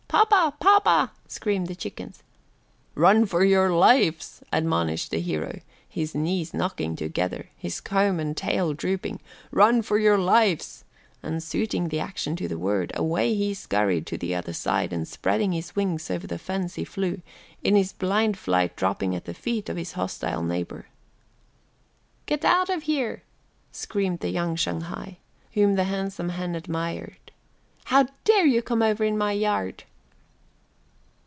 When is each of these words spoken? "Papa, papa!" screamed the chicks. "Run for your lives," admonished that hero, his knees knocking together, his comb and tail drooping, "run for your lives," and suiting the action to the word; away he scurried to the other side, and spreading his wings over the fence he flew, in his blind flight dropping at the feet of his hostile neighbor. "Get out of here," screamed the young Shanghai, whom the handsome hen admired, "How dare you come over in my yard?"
"Papa, 0.11 0.53
papa!" 0.59 1.11
screamed 1.27 1.67
the 1.67 1.75
chicks. 1.75 2.21
"Run 2.95 3.25
for 3.25 3.45
your 3.45 3.71
lives," 3.73 4.43
admonished 4.51 5.09
that 5.11 5.19
hero, 5.19 5.61
his 5.87 6.13
knees 6.13 6.53
knocking 6.53 6.97
together, 6.97 7.47
his 7.57 7.79
comb 7.79 8.19
and 8.19 8.35
tail 8.35 8.73
drooping, 8.73 9.21
"run 9.51 9.81
for 9.81 9.97
your 9.97 10.17
lives," 10.17 10.83
and 11.23 11.41
suiting 11.41 11.87
the 11.87 12.01
action 12.01 12.35
to 12.35 12.49
the 12.49 12.57
word; 12.57 12.91
away 12.93 13.33
he 13.33 13.53
scurried 13.53 14.05
to 14.07 14.17
the 14.17 14.35
other 14.35 14.51
side, 14.51 14.91
and 14.91 15.07
spreading 15.07 15.53
his 15.53 15.77
wings 15.77 16.11
over 16.11 16.27
the 16.27 16.37
fence 16.37 16.75
he 16.75 16.83
flew, 16.83 17.21
in 17.63 17.77
his 17.77 17.93
blind 17.93 18.37
flight 18.37 18.75
dropping 18.75 19.15
at 19.15 19.23
the 19.23 19.33
feet 19.33 19.69
of 19.69 19.77
his 19.77 19.93
hostile 19.93 20.43
neighbor. 20.43 20.87
"Get 22.25 22.43
out 22.43 22.67
of 22.69 22.83
here," 22.83 23.23
screamed 23.71 24.19
the 24.19 24.29
young 24.29 24.57
Shanghai, 24.57 25.19
whom 25.53 25.75
the 25.75 25.85
handsome 25.85 26.29
hen 26.29 26.55
admired, 26.55 27.31
"How 27.85 28.09
dare 28.25 28.45
you 28.45 28.61
come 28.61 28.81
over 28.81 29.05
in 29.05 29.17
my 29.17 29.31
yard?" 29.31 29.85